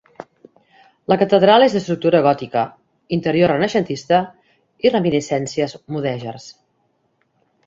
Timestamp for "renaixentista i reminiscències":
3.55-5.77